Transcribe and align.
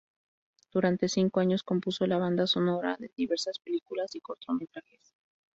Durante 0.71 1.07
cinco 1.07 1.41
años 1.41 1.61
compuso 1.61 2.07
la 2.07 2.17
banda 2.17 2.47
sonora 2.47 2.97
de 2.99 3.11
diversas 3.15 3.59
películas 3.59 4.15
y 4.15 4.19
cortometrajes. 4.21 5.13